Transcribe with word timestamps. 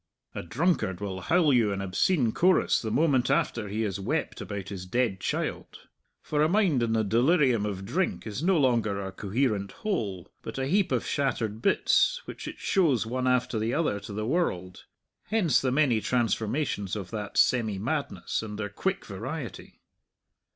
A 0.33 0.41
drunkard 0.41 0.99
will 0.99 1.21
howl 1.21 1.53
you 1.53 1.71
an 1.71 1.79
obscene 1.79 2.31
chorus 2.31 2.81
the 2.81 2.89
moment 2.89 3.29
after 3.29 3.67
he 3.69 3.83
has 3.83 3.99
wept 3.99 4.41
about 4.41 4.69
his 4.69 4.87
dead 4.87 5.19
child. 5.19 5.77
For 6.23 6.41
a 6.41 6.49
mind 6.49 6.81
in 6.81 6.93
the 6.93 7.03
delirium 7.03 7.67
of 7.67 7.85
drink 7.85 8.25
is 8.25 8.41
no 8.41 8.57
longer 8.57 8.99
a 8.99 9.11
coherent 9.11 9.71
whole, 9.83 10.31
but 10.41 10.57
a 10.57 10.65
heap 10.65 10.91
of 10.91 11.05
shattered 11.05 11.61
bits, 11.61 12.19
which 12.25 12.47
it 12.47 12.57
shows 12.57 13.05
one 13.05 13.27
after 13.27 13.59
the 13.59 13.75
other 13.75 13.99
to 13.99 14.11
the 14.11 14.25
world. 14.25 14.85
Hence 15.25 15.61
the 15.61 15.71
many 15.71 16.01
transformations 16.01 16.95
of 16.95 17.11
that 17.11 17.37
semi 17.37 17.77
madness, 17.77 18.41
and 18.41 18.57
their 18.57 18.69
quick 18.69 19.05
variety. 19.05 19.81